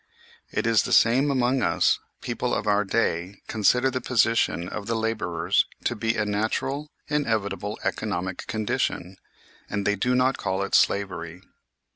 [0.49, 4.95] It is the same among us people of our day consider the position of the
[4.95, 9.17] labourers to be a natural, inevitable economic condition,
[9.69, 11.43] and they do not call it slavery.